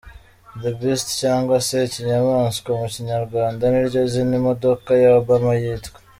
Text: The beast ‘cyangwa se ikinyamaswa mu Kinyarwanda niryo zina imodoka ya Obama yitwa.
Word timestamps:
The 0.61 0.71
beast 0.79 1.07
‘cyangwa 1.21 1.57
se 1.67 1.75
ikinyamaswa 1.87 2.69
mu 2.79 2.87
Kinyarwanda 2.93 3.63
niryo 3.69 4.01
zina 4.11 4.33
imodoka 4.39 4.89
ya 5.03 5.09
Obama 5.19 5.51
yitwa. 5.61 5.97